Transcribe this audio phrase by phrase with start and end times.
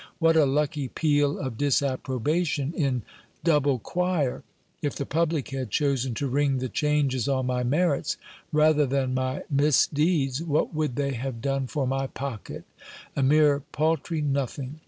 [0.17, 3.03] What a lucky peal of disapprobation in
[3.43, 4.41] double choir!
[4.81, 8.17] If the public had chosen to ring the changes on my merits
[8.51, 12.63] rather than my mis deeds, what would they have done for my pocket?
[13.15, 14.79] A mere paltry nothing.